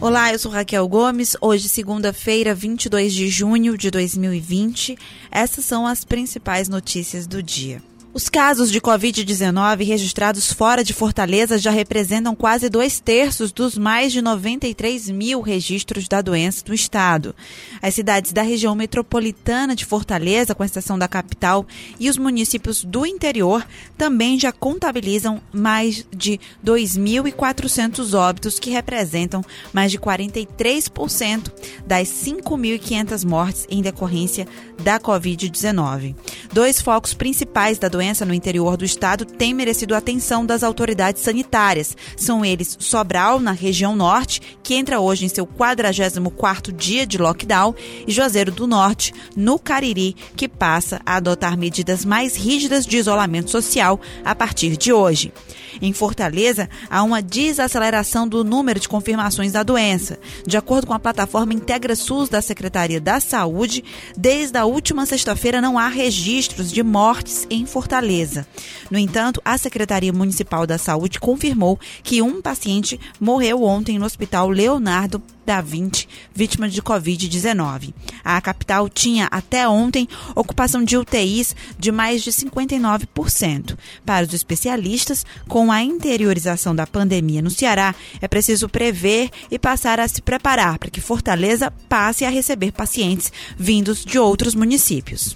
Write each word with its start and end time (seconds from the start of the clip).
Olá, 0.00 0.32
eu 0.32 0.38
sou 0.38 0.52
Raquel 0.52 0.86
Gomes. 0.86 1.36
Hoje, 1.40 1.68
segunda-feira, 1.68 2.54
22 2.54 3.12
de 3.12 3.28
junho 3.28 3.76
de 3.76 3.90
2020. 3.90 4.96
Essas 5.28 5.64
são 5.64 5.88
as 5.88 6.04
principais 6.04 6.68
notícias 6.68 7.26
do 7.26 7.42
dia. 7.42 7.82
Os 8.14 8.30
casos 8.30 8.72
de 8.72 8.80
Covid-19 8.80 9.86
registrados 9.86 10.50
fora 10.50 10.82
de 10.82 10.94
Fortaleza 10.94 11.58
já 11.58 11.70
representam 11.70 12.34
quase 12.34 12.70
dois 12.70 12.98
terços 12.98 13.52
dos 13.52 13.76
mais 13.76 14.12
de 14.12 14.22
93 14.22 15.10
mil 15.10 15.42
registros 15.42 16.08
da 16.08 16.22
doença 16.22 16.64
no 16.66 16.74
estado. 16.74 17.34
As 17.82 17.94
cidades 17.94 18.32
da 18.32 18.40
região 18.40 18.74
metropolitana 18.74 19.76
de 19.76 19.84
Fortaleza, 19.84 20.54
com 20.54 20.64
exceção 20.64 20.98
da 20.98 21.06
capital, 21.06 21.66
e 22.00 22.08
os 22.08 22.16
municípios 22.16 22.82
do 22.82 23.04
interior 23.04 23.64
também 23.96 24.40
já 24.40 24.52
contabilizam 24.52 25.40
mais 25.52 26.06
de 26.10 26.40
2.400 26.64 28.18
óbitos, 28.18 28.58
que 28.58 28.70
representam 28.70 29.44
mais 29.70 29.92
de 29.92 29.98
43% 29.98 31.52
das 31.86 32.08
5.500 32.08 33.26
mortes 33.26 33.66
em 33.68 33.82
decorrência 33.82 34.48
da 34.82 34.98
Covid-19. 34.98 36.16
Dois 36.50 36.80
focos 36.80 37.12
principais 37.12 37.78
da 37.78 37.88
doença 37.88 37.97
doença 37.98 38.24
no 38.24 38.32
interior 38.32 38.76
do 38.76 38.84
estado 38.84 39.24
tem 39.24 39.52
merecido 39.52 39.92
atenção 39.92 40.46
das 40.46 40.62
autoridades 40.62 41.20
sanitárias. 41.20 41.96
São 42.16 42.44
eles 42.44 42.76
Sobral, 42.78 43.40
na 43.40 43.50
região 43.50 43.96
norte, 43.96 44.40
que 44.68 44.74
entra 44.74 45.00
hoje 45.00 45.24
em 45.24 45.28
seu 45.30 45.46
44º 45.46 46.70
dia 46.76 47.06
de 47.06 47.16
lockdown, 47.16 47.74
e 48.06 48.12
Juazeiro 48.12 48.52
do 48.52 48.66
Norte, 48.66 49.14
no 49.34 49.58
Cariri, 49.58 50.14
que 50.36 50.46
passa 50.46 51.00
a 51.06 51.16
adotar 51.16 51.56
medidas 51.56 52.04
mais 52.04 52.36
rígidas 52.36 52.84
de 52.84 52.98
isolamento 52.98 53.50
social 53.50 53.98
a 54.22 54.34
partir 54.34 54.76
de 54.76 54.92
hoje. 54.92 55.32
Em 55.80 55.92
Fortaleza, 55.94 56.68
há 56.90 57.02
uma 57.02 57.22
desaceleração 57.22 58.28
do 58.28 58.44
número 58.44 58.78
de 58.78 58.88
confirmações 58.88 59.52
da 59.52 59.62
doença. 59.62 60.18
De 60.46 60.58
acordo 60.58 60.86
com 60.86 60.92
a 60.92 60.98
plataforma 60.98 61.54
Integra 61.54 61.96
SUS 61.96 62.28
da 62.28 62.42
Secretaria 62.42 63.00
da 63.00 63.20
Saúde, 63.20 63.82
desde 64.16 64.58
a 64.58 64.66
última 64.66 65.06
sexta-feira 65.06 65.62
não 65.62 65.78
há 65.78 65.88
registros 65.88 66.70
de 66.70 66.82
mortes 66.82 67.46
em 67.48 67.64
Fortaleza. 67.64 68.46
No 68.90 68.98
entanto, 68.98 69.40
a 69.44 69.56
Secretaria 69.56 70.12
Municipal 70.12 70.66
da 70.66 70.76
Saúde 70.76 71.18
confirmou 71.18 71.78
que 72.02 72.20
um 72.20 72.42
paciente 72.42 73.00
morreu 73.18 73.62
ontem 73.62 73.98
no 73.98 74.04
Hospital 74.04 74.50
Leonardo 74.58 75.22
da 75.48 75.62
20, 75.62 76.06
vítima 76.34 76.68
de 76.68 76.82
Covid-19. 76.82 77.94
A 78.22 78.38
capital 78.38 78.86
tinha 78.86 79.28
até 79.30 79.66
ontem 79.66 80.06
ocupação 80.34 80.84
de 80.84 80.94
UTIs 80.94 81.56
de 81.78 81.90
mais 81.90 82.22
de 82.22 82.30
59%. 82.30 83.74
Para 84.04 84.26
os 84.26 84.34
especialistas, 84.34 85.24
com 85.48 85.72
a 85.72 85.82
interiorização 85.82 86.76
da 86.76 86.86
pandemia 86.86 87.40
no 87.40 87.48
Ceará, 87.48 87.94
é 88.20 88.28
preciso 88.28 88.68
prever 88.68 89.30
e 89.50 89.58
passar 89.58 89.98
a 89.98 90.06
se 90.06 90.20
preparar 90.20 90.78
para 90.78 90.90
que 90.90 91.00
Fortaleza 91.00 91.70
passe 91.88 92.26
a 92.26 92.30
receber 92.30 92.70
pacientes 92.70 93.32
vindos 93.56 94.04
de 94.04 94.18
outros 94.18 94.54
municípios. 94.54 95.34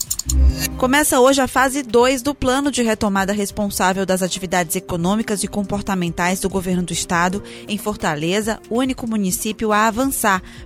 Começa 0.77 1.20
hoje 1.20 1.40
a 1.40 1.48
fase 1.48 1.83
2 1.83 2.22
do 2.22 2.34
plano 2.34 2.70
de 2.70 2.83
retomada 2.83 3.33
responsável 3.33 4.06
das 4.06 4.22
atividades 4.22 4.77
econômicas 4.77 5.42
e 5.42 5.48
comportamentais 5.48 6.38
do 6.38 6.48
governo 6.48 6.83
do 6.83 6.92
estado 6.92 7.42
em 7.66 7.78
Fortaleza, 7.78 8.60
único 8.70 9.08
município 9.08 9.72
a 9.72 9.88
avançar 9.88 10.02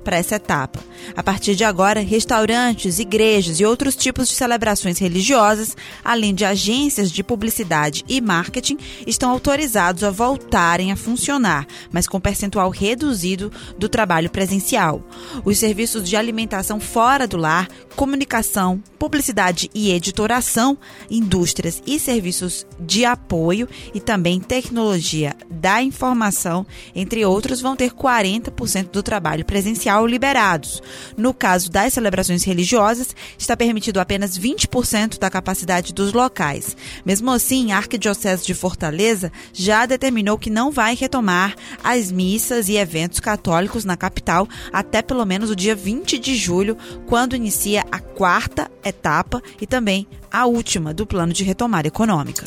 para 0.02 0.16
essa 0.16 0.36
etapa. 0.36 0.78
A 1.14 1.22
partir 1.22 1.54
de 1.54 1.64
agora, 1.64 2.00
restaurantes, 2.00 2.98
igrejas 2.98 3.60
e 3.60 3.64
outros 3.64 3.94
tipos 3.96 4.28
de 4.28 4.34
celebrações 4.34 4.98
religiosas, 4.98 5.76
além 6.04 6.34
de 6.34 6.44
agências 6.44 7.10
de 7.10 7.22
publicidade 7.22 8.04
e 8.08 8.20
marketing, 8.20 8.78
estão 9.06 9.30
autorizados 9.30 10.04
a 10.04 10.10
voltarem 10.10 10.92
a 10.92 10.96
funcionar, 10.96 11.66
mas 11.90 12.06
com 12.06 12.20
percentual 12.20 12.70
reduzido 12.70 13.52
do 13.78 13.88
trabalho 13.88 14.30
presencial. 14.30 15.02
Os 15.44 15.58
serviços 15.58 16.08
de 16.08 16.16
alimentação 16.16 16.80
fora 16.80 17.26
do 17.26 17.36
lar, 17.36 17.68
comunicação, 17.94 18.82
publicidade 18.98 19.70
e 19.74 19.90
editoração, 19.90 20.78
indústrias 21.10 21.82
e 21.86 21.98
serviços 21.98 22.66
de 22.78 23.04
apoio 23.04 23.68
e 23.94 24.00
também 24.00 24.40
tecnologia 24.40 25.34
da 25.50 25.82
informação, 25.82 26.66
entre 26.94 27.24
outros, 27.24 27.60
vão 27.60 27.74
ter 27.74 27.92
40% 27.92 28.90
do 28.90 29.02
trabalho 29.02 29.25
presencial 29.44 30.06
liberados. 30.06 30.82
No 31.16 31.34
caso 31.34 31.70
das 31.70 31.92
celebrações 31.92 32.44
religiosas, 32.44 33.14
está 33.38 33.56
permitido 33.56 33.98
apenas 33.98 34.38
20% 34.38 35.18
da 35.18 35.30
capacidade 35.30 35.92
dos 35.92 36.12
locais. 36.12 36.76
Mesmo 37.04 37.30
assim, 37.30 37.72
a 37.72 37.78
Arquidiocese 37.78 38.44
de 38.44 38.54
Fortaleza 38.54 39.32
já 39.52 39.86
determinou 39.86 40.38
que 40.38 40.50
não 40.50 40.70
vai 40.70 40.94
retomar 40.94 41.54
as 41.82 42.10
missas 42.12 42.68
e 42.68 42.76
eventos 42.76 43.20
católicos 43.20 43.84
na 43.84 43.96
capital 43.96 44.48
até 44.72 45.02
pelo 45.02 45.24
menos 45.24 45.50
o 45.50 45.56
dia 45.56 45.74
20 45.74 46.18
de 46.18 46.34
julho, 46.34 46.76
quando 47.06 47.36
inicia 47.36 47.84
a 47.90 47.98
quarta 47.98 48.70
etapa 48.84 49.42
e 49.60 49.66
também 49.66 50.06
a 50.30 50.46
última 50.46 50.92
do 50.92 51.06
plano 51.06 51.32
de 51.32 51.44
retomada 51.44 51.88
econômica. 51.88 52.44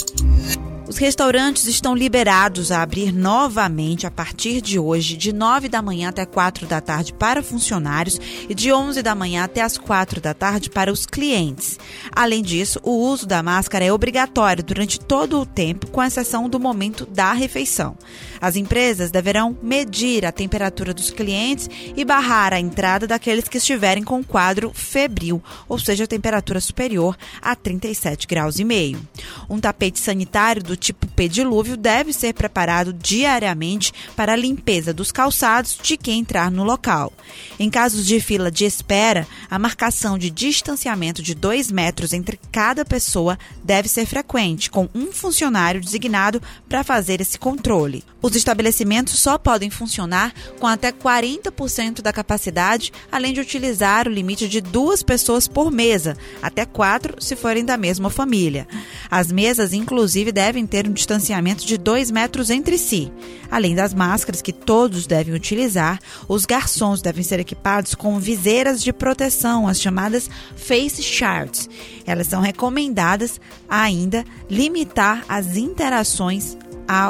Os 0.89 0.97
restaurantes 0.97 1.67
estão 1.67 1.93
liberados 1.93 2.71
a 2.71 2.81
abrir 2.81 3.13
novamente 3.13 4.07
a 4.07 4.11
partir 4.11 4.59
de 4.59 4.79
hoje, 4.79 5.15
de 5.15 5.31
9 5.31 5.69
da 5.69 5.83
manhã 5.83 6.09
até 6.09 6.25
4 6.25 6.65
da 6.65 6.81
tarde 6.81 7.13
para 7.13 7.43
funcionários 7.43 8.19
e 8.49 8.55
de 8.55 8.73
11 8.73 9.03
da 9.03 9.13
manhã 9.13 9.43
até 9.43 9.61
as 9.61 9.77
4 9.77 10.19
da 10.19 10.33
tarde 10.33 10.67
para 10.67 10.91
os 10.91 11.05
clientes. 11.05 11.77
Além 12.11 12.41
disso, 12.41 12.79
o 12.81 12.89
uso 12.89 13.27
da 13.27 13.43
máscara 13.43 13.85
é 13.85 13.93
obrigatório 13.93 14.63
durante 14.63 14.99
todo 14.99 15.39
o 15.39 15.45
tempo, 15.45 15.85
com 15.91 16.01
exceção 16.01 16.49
do 16.49 16.59
momento 16.59 17.05
da 17.05 17.33
refeição. 17.33 17.95
As 18.41 18.55
empresas 18.55 19.11
deverão 19.11 19.55
medir 19.61 20.25
a 20.25 20.31
temperatura 20.31 20.91
dos 20.91 21.11
clientes 21.11 21.69
e 21.95 22.03
barrar 22.03 22.51
a 22.51 22.59
entrada 22.59 23.05
daqueles 23.05 23.47
que 23.47 23.59
estiverem 23.59 24.03
com 24.03 24.23
quadro 24.23 24.71
febril, 24.73 25.39
ou 25.67 25.77
seja, 25.77 26.07
temperatura 26.07 26.59
superior 26.59 27.15
a 27.39 27.55
37 27.69 28.25
graus 28.25 28.57
e 28.57 28.63
meio. 28.63 28.99
Um 29.47 29.59
tapete 29.59 29.99
sanitário 29.99 30.63
do 30.63 30.75
tipo 30.75 31.05
pedilúvio 31.07 31.77
deve 31.77 32.11
ser 32.11 32.33
preparado 32.33 32.91
diariamente 32.91 33.93
para 34.15 34.33
a 34.33 34.35
limpeza 34.35 34.91
dos 34.91 35.11
calçados 35.11 35.77
de 35.81 35.95
quem 35.95 36.21
entrar 36.21 36.49
no 36.49 36.63
local. 36.63 37.13
Em 37.59 37.69
casos 37.69 38.07
de 38.07 38.19
fila 38.19 38.49
de 38.49 38.65
espera, 38.65 39.27
a 39.51 39.59
marcação 39.59 40.17
de 40.17 40.31
distanciamento 40.31 41.21
de 41.21 41.35
2 41.35 41.71
metros 41.71 42.11
entre 42.11 42.39
cada 42.51 42.83
pessoa 42.83 43.37
deve 43.63 43.87
ser 43.87 44.07
frequente, 44.07 44.71
com 44.71 44.89
um 44.95 45.11
funcionário 45.11 45.79
designado 45.79 46.41
para 46.67 46.83
fazer 46.83 47.21
esse 47.21 47.37
controle. 47.37 48.03
Os 48.21 48.35
estabelecimentos 48.35 49.19
só 49.19 49.37
podem 49.37 49.69
funcionar 49.69 50.33
com 50.59 50.67
até 50.67 50.91
40% 50.91 52.01
da 52.01 52.11
capacidade, 52.11 52.91
além 53.11 53.33
de 53.33 53.39
utilizar 53.39 54.07
o 54.07 54.11
limite 54.11 54.47
de 54.49 54.59
duas 54.59 55.03
pessoas 55.03 55.47
por 55.47 55.71
mesa, 55.71 56.17
até 56.41 56.65
quatro 56.65 57.21
se 57.23 57.35
forem 57.35 57.58
da 57.63 57.77
mesma 57.77 58.09
família. 58.09 58.67
As 59.09 59.31
mesas, 59.31 59.73
inclusive, 59.73 60.31
devem 60.31 60.65
ter 60.65 60.87
um 60.87 60.93
distanciamento 60.93 61.65
de 61.65 61.77
dois 61.77 62.11
metros 62.11 62.49
entre 62.49 62.77
si. 62.77 63.11
Além 63.51 63.75
das 63.75 63.93
máscaras 63.93 64.41
que 64.41 64.53
todos 64.53 65.07
devem 65.07 65.33
utilizar, 65.33 65.99
os 66.27 66.45
garçons 66.45 67.01
devem 67.01 67.23
ser 67.23 67.39
equipados 67.39 67.95
com 67.95 68.19
viseiras 68.19 68.83
de 68.83 68.93
proteção, 68.93 69.67
as 69.67 69.81
chamadas 69.81 70.29
face 70.55 71.01
shields. 71.01 71.69
Elas 72.05 72.27
são 72.27 72.41
recomendadas 72.41 73.39
ainda 73.67 74.23
limitar 74.49 75.23
as 75.27 75.57
interações 75.57 76.57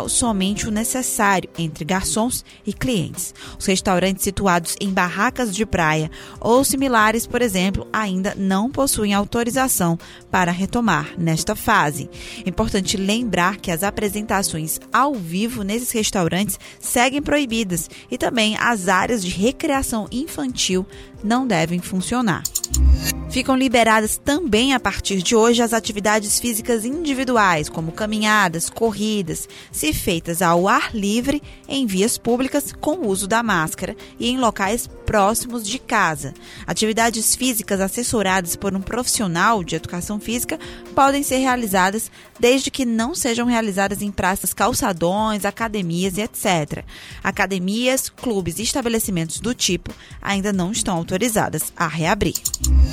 somente 0.08 0.68
o 0.68 0.72
necessário 0.72 1.50
entre 1.58 1.86
garçons 1.86 2.44
e 2.66 2.74
clientes. 2.74 3.34
Os 3.58 3.66
restaurantes 3.66 4.24
situados 4.24 4.76
em 4.80 4.90
barracas 4.92 5.56
de 5.56 5.66
praia 5.66 6.12
ou 6.40 6.64
similares, 6.64 7.26
por 7.26 7.42
exemplo, 7.42 7.88
ainda 7.92 8.36
não 8.36 8.70
possuem 8.70 9.14
autorização 9.14 9.98
para 10.30 10.52
retomar 10.52 11.14
nesta 11.18 11.56
fase. 11.56 12.10
Importante 12.46 12.98
lembrar 12.98 13.58
que 13.58 13.72
as 13.72 13.84
apresentações 13.84 14.80
ao 14.92 15.14
vivo 15.16 15.64
nesses 15.64 15.92
restaurantes 15.92 16.60
seguem 16.80 17.22
proibidas 17.22 17.90
e 18.12 18.18
também 18.18 18.58
as 18.58 18.88
áreas 18.88 19.24
de 19.24 19.30
recreação 19.30 20.08
infantil 20.12 20.86
não 21.24 21.46
devem 21.46 21.80
funcionar. 21.80 22.44
Ficam 23.30 23.56
liberadas 23.56 24.18
também 24.18 24.74
a 24.74 24.80
partir 24.80 25.22
de 25.22 25.36
hoje 25.36 25.62
as 25.62 25.72
atividades 25.72 26.40
físicas 26.40 26.84
individuais, 26.84 27.70
como 27.70 27.92
caminhadas, 27.92 28.72
corridas, 28.72 29.48
se 29.72 29.94
feitas 29.94 30.42
ao 30.42 30.68
ar 30.68 30.96
livre 30.96 31.42
em 31.68 31.86
vias 31.86 32.18
públicas 32.18 32.74
com 32.74 33.06
uso 33.06 33.28
da 33.28 33.44
máscara 33.44 33.96
e 34.20 34.30
em 34.30 34.40
locais 34.40 34.88
próximos 35.06 35.64
de 35.64 35.78
casa. 35.78 36.34
Atividades 36.66 37.36
físicas 37.36 37.80
assessoradas 37.80 38.56
por 38.56 38.76
um 38.76 38.82
profissional 38.82 39.64
de 39.64 39.76
educação 39.76 40.20
física 40.20 40.60
podem 40.96 41.22
ser 41.22 41.38
realizadas 41.38 42.12
desde 42.40 42.72
que 42.72 42.84
não 42.84 43.14
sejam 43.14 43.46
realizadas 43.46 44.02
em 44.02 44.12
praças, 44.12 44.56
calçadões, 44.56 45.46
academias 45.46 46.18
e 46.18 46.22
etc. 46.22 46.84
Academias, 47.24 48.10
clubes 48.10 48.58
e 48.58 48.64
estabelecimentos 48.64 49.40
do 49.40 49.54
tipo 49.54 49.94
ainda 50.20 50.52
não 50.52 50.72
estão 50.72 50.96
autorizadas 51.10 51.74
a 51.76 51.88
reabrir. 51.88 52.36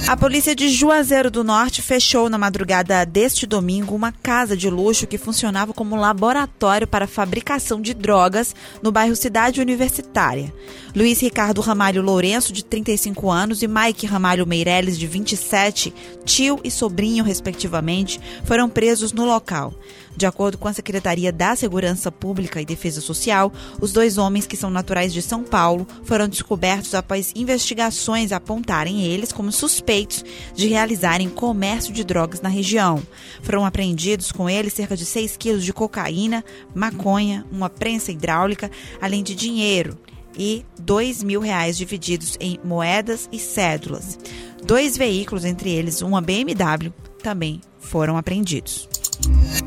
A 0.09 0.17
polícia 0.17 0.55
de 0.55 0.71
Juazeiro 0.71 1.31
do 1.31 1.45
Norte 1.45 1.83
fechou 1.83 2.31
na 2.31 2.39
madrugada 2.39 3.05
deste 3.05 3.47
domingo 3.47 3.95
uma 3.95 4.11
casa 4.11 4.57
de 4.57 4.71
luxo 4.71 5.07
que 5.07 5.19
funcionava 5.19 5.75
como 5.75 5.97
laboratório 5.97 6.87
para 6.87 7.07
fabricação 7.07 7.81
de 7.81 7.93
drogas 7.93 8.55
no 8.83 8.91
bairro 8.91 9.15
Cidade 9.15 9.61
Universitária. 9.61 10.53
Luiz 10.95 11.21
Ricardo 11.21 11.61
Ramalho 11.61 12.01
Lourenço, 12.01 12.53
de 12.53 12.65
35 12.65 13.31
anos, 13.31 13.63
e 13.63 13.69
Mike 13.69 14.07
Ramalho 14.07 14.47
Meirelles, 14.47 14.99
de 14.99 15.07
27, 15.07 15.93
tio 16.25 16.59
e 16.65 16.71
sobrinho, 16.71 17.23
respectivamente, 17.23 18.19
foram 18.45 18.69
presos 18.69 19.13
no 19.13 19.27
local. 19.27 19.75
De 20.17 20.25
acordo 20.25 20.57
com 20.57 20.67
a 20.67 20.73
Secretaria 20.73 21.31
da 21.31 21.55
Segurança 21.55 22.11
Pública 22.11 22.59
e 22.59 22.65
Defesa 22.65 23.03
Social, 23.03 23.53
os 23.79 23.93
dois 23.93 24.17
homens, 24.17 24.47
que 24.47 24.57
são 24.57 24.71
naturais 24.71 25.13
de 25.13 25.21
São 25.21 25.43
Paulo, 25.43 25.87
foram 26.05 26.27
descobertos 26.27 26.95
após 26.95 27.33
investigações 27.37 28.06
apontarem 28.33 29.05
eles 29.05 29.33
como 29.33 29.51
suspeitos 29.53 30.25
de 30.55 30.69
realizarem 30.69 31.29
comércio 31.29 31.93
de 31.93 32.05
drogas 32.05 32.41
na 32.41 32.49
região. 32.49 33.03
Foram 33.43 33.65
apreendidos 33.65 34.33
com 34.33 34.49
eles 34.49 34.73
cerca 34.73 34.97
de 34.97 35.05
6 35.05 35.37
quilos 35.37 35.65
de 35.65 35.73
cocaína, 35.73 36.45
maconha, 36.75 37.47
uma 37.51 37.71
prensa 37.71 38.13
hidráulica, 38.13 38.71
além 39.01 39.23
de 39.23 39.35
dinheiro 39.35 39.99
e 40.39 40.65
dois 40.79 41.23
mil 41.23 41.41
reais 41.41 41.77
divididos 41.77 42.37
em 42.39 42.59
moedas 42.63 43.29
e 43.33 43.39
cédulas. 43.39 44.19
Dois 44.65 44.97
veículos, 44.97 45.45
entre 45.45 45.71
eles 45.71 46.03
uma 46.03 46.21
BMW, 46.21 46.93
também 47.23 47.61
foram 47.87 48.17
apreendidos. 48.17 48.89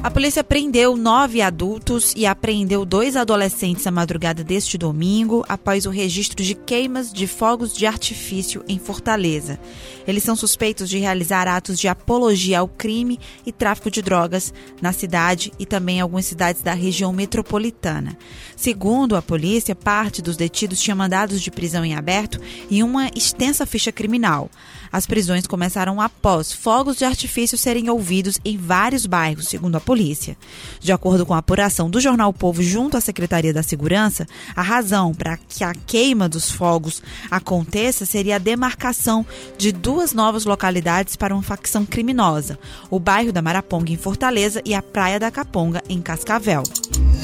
A 0.03 0.11
polícia 0.11 0.43
prendeu 0.43 0.95
nove 0.95 1.41
adultos 1.41 2.13
e 2.15 2.25
apreendeu 2.25 2.85
dois 2.85 3.15
adolescentes 3.15 3.83
na 3.83 3.91
madrugada 3.91 4.43
deste 4.43 4.77
domingo, 4.77 5.43
após 5.49 5.85
o 5.85 5.89
registro 5.89 6.43
de 6.43 6.55
queimas 6.55 7.11
de 7.11 7.27
fogos 7.27 7.73
de 7.73 7.85
artifício 7.85 8.63
em 8.67 8.79
Fortaleza. 8.79 9.59
Eles 10.07 10.23
são 10.23 10.35
suspeitos 10.35 10.89
de 10.89 10.99
realizar 10.99 11.47
atos 11.47 11.79
de 11.79 11.87
apologia 11.87 12.59
ao 12.59 12.67
crime 12.67 13.19
e 13.45 13.51
tráfico 13.51 13.91
de 13.91 14.01
drogas 14.01 14.53
na 14.81 14.93
cidade 14.93 15.51
e 15.59 15.65
também 15.65 15.97
em 15.97 16.01
algumas 16.01 16.25
cidades 16.25 16.61
da 16.61 16.73
região 16.73 17.11
metropolitana. 17.11 18.17
Segundo 18.55 19.15
a 19.15 19.21
polícia, 19.21 19.75
parte 19.75 20.21
dos 20.21 20.37
detidos 20.37 20.79
tinha 20.79 20.95
mandados 20.95 21.41
de 21.41 21.51
prisão 21.51 21.83
em 21.83 21.95
aberto 21.95 22.39
e 22.69 22.81
uma 22.83 23.09
extensa 23.15 23.65
ficha 23.65 23.91
criminal. 23.91 24.49
As 24.91 25.05
prisões 25.05 25.45
começaram 25.45 25.99
após 25.99 26.51
fogos 26.51 26.97
de 26.97 27.05
artifício 27.05 27.57
serem 27.57 27.89
ouvidos 27.89 28.08
em 28.43 28.57
vários 28.57 29.05
bairros, 29.05 29.47
segundo 29.47 29.75
a 29.75 29.79
polícia. 29.79 30.37
De 30.79 30.91
acordo 30.91 31.25
com 31.25 31.33
a 31.33 31.37
apuração 31.37 31.89
do 31.89 31.99
jornal 31.99 32.33
Povo 32.33 32.61
junto 32.61 32.97
à 32.97 33.01
Secretaria 33.01 33.53
da 33.53 33.63
Segurança, 33.63 34.27
a 34.55 34.61
razão 34.61 35.13
para 35.13 35.37
que 35.37 35.63
a 35.63 35.73
queima 35.73 36.27
dos 36.27 36.51
fogos 36.51 37.01
aconteça 37.29 38.05
seria 38.05 38.35
a 38.35 38.39
demarcação 38.39 39.25
de 39.57 39.71
duas 39.71 40.13
novas 40.13 40.45
localidades 40.45 41.15
para 41.15 41.33
uma 41.33 41.43
facção 41.43 41.85
criminosa: 41.85 42.57
o 42.89 42.99
bairro 42.99 43.31
da 43.31 43.41
Maraponga, 43.41 43.91
em 43.91 43.97
Fortaleza, 43.97 44.61
e 44.65 44.73
a 44.73 44.81
Praia 44.81 45.19
da 45.19 45.31
Caponga, 45.31 45.83
em 45.89 46.01
Cascavel. 46.01 46.63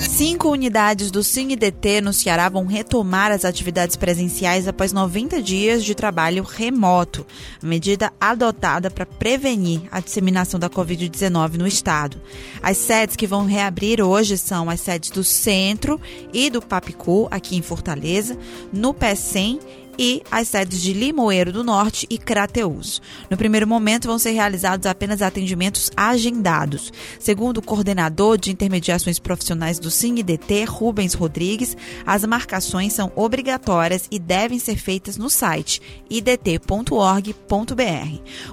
Cinco 0.10 0.50
unidades 0.50 1.12
do 1.12 1.24
CineDT 1.24 2.00
no 2.00 2.14
Ceará 2.14 2.48
vão 2.48 2.66
retomar 2.66 3.32
as 3.32 3.44
atividades 3.44 3.96
presenciais 3.96 4.68
após 4.68 4.94
90 4.94 5.42
dias 5.42 5.84
de 5.84 5.94
trabalho 5.94 6.44
remoto, 6.44 7.26
medida 7.62 8.14
adotada 8.20 8.90
para 8.90 9.06
prevenir 9.06 9.82
a 9.92 10.00
disseminação 10.00 10.60
da 10.60 10.70
Covid-19 10.70 11.56
no 11.58 11.68
estado. 11.68 12.22
As 12.62 12.78
sedes 12.78 13.16
que 13.16 13.28
vão 13.28 13.46
reabrir 13.46 14.02
hoje 14.02 14.38
são 14.38 14.70
as 14.70 14.80
sedes 14.80 15.10
do 15.10 15.24
Centro 15.24 16.00
e 16.34 16.50
do 16.50 16.62
Papicu, 16.62 17.28
aqui 17.30 17.58
em 17.58 17.62
Fortaleza, 17.62 18.38
no 18.72 18.94
PECEM 18.94 19.60
e 19.98 20.22
as 20.32 20.48
sedes 20.48 20.82
de 20.82 20.94
Limoeiro 20.94 21.52
do 21.52 21.64
Norte 21.64 22.06
e 22.10 22.18
Crateús. 22.18 23.02
No 23.30 23.38
primeiro 23.38 23.68
momento, 23.68 24.08
vão 24.08 24.20
ser 24.20 24.32
realizados 24.32 24.86
apenas 24.86 25.22
atendimentos 25.22 25.92
agendados. 25.96 26.92
Segundo 27.20 27.58
o 27.58 27.62
coordenador 27.62 28.38
de 28.38 28.52
intermediações 28.52 29.20
profissionais 29.20 29.80
do 29.80 29.92
CINIDT, 29.92 30.66
Rubens 30.66 31.14
Rodrigues, 31.14 31.76
as 32.06 32.24
marcações 32.26 32.94
são 32.94 33.12
obrigatórias 33.16 34.08
e 34.12 34.20
devem 34.20 34.60
ser 34.60 34.78
feitas 34.78 35.18
no 35.18 35.30
site 35.30 35.82
idt.org.br. 36.10 37.34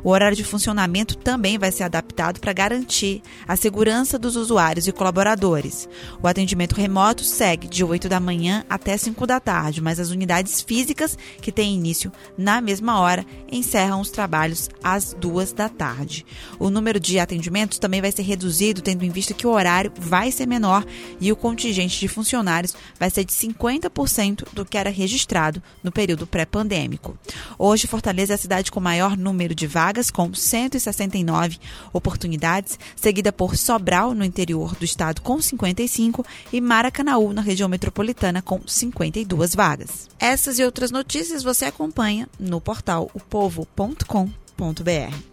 O 0.02 0.10
horário 0.10 0.36
de 0.36 0.44
funcionamento 0.44 1.16
também 1.16 1.58
vai 1.58 1.70
ser 1.70 1.84
adaptado 1.84 2.40
para 2.40 2.52
garantir 2.52 3.22
a 3.46 3.56
segurança 3.56 4.18
dos 4.18 4.36
usuários 4.36 4.86
e 4.86 4.92
colaboradores. 4.92 5.88
O 6.22 6.28
atendimento 6.28 6.74
remoto 6.74 7.24
segue 7.24 7.68
de 7.68 7.84
8 7.84 8.08
da 8.08 8.20
manhã 8.20 8.64
até 8.68 8.96
5 8.96 9.26
da 9.26 9.40
tarde, 9.40 9.80
mas 9.80 9.98
as 9.98 10.10
unidades 10.10 10.60
físicas 10.60 11.16
que 11.40 11.52
tem 11.52 11.74
início 11.74 12.12
na 12.36 12.60
mesma 12.60 13.00
hora, 13.00 13.24
encerram 13.50 14.00
os 14.00 14.10
trabalhos 14.10 14.68
às 14.82 15.14
duas 15.14 15.52
da 15.52 15.68
tarde. 15.68 16.24
O 16.58 16.70
número 16.70 16.98
de 16.98 17.18
atendimentos 17.18 17.78
também 17.78 18.00
vai 18.00 18.12
ser 18.12 18.22
reduzido, 18.22 18.82
tendo 18.82 19.04
em 19.04 19.10
vista 19.10 19.34
que 19.34 19.46
o 19.46 19.50
horário 19.50 19.92
vai 19.96 20.30
ser 20.30 20.46
menor 20.46 20.84
e 21.20 21.32
o 21.32 21.36
contingente 21.36 21.98
de 21.98 22.08
funcionários 22.08 22.74
vai 22.98 23.10
ser 23.10 23.24
de 23.24 23.32
50% 23.32 24.46
do 24.52 24.64
que 24.64 24.76
era 24.76 24.90
registrado 24.90 25.62
no 25.82 25.92
período 25.92 26.26
pré-pandêmico. 26.26 27.16
Hoje, 27.58 27.86
Fortaleza 27.86 28.32
é 28.32 28.36
a 28.36 28.38
cidade 28.38 28.70
com 28.70 28.80
maior 28.80 29.16
número 29.16 29.54
de 29.54 29.66
vagas, 29.66 30.10
com 30.10 30.32
169 30.34 31.58
oportunidades, 31.92 32.78
seguida 32.96 33.32
por 33.32 33.56
Sobral, 33.56 34.14
no 34.14 34.24
interior 34.24 34.74
do 34.76 34.84
estado, 34.84 35.20
com 35.22 35.40
55, 35.40 36.24
e 36.52 36.60
Maracanaú, 36.60 37.32
na 37.32 37.42
região 37.42 37.68
metropolitana, 37.68 38.42
com 38.42 38.60
52 38.66 39.54
vagas. 39.54 40.08
Essas 40.18 40.58
e 40.58 40.64
outras 40.64 40.90
notícias 41.22 41.44
você 41.44 41.66
acompanha 41.66 42.28
no 42.38 42.60
portal 42.60 43.08
opovo.com.br. 43.14 45.31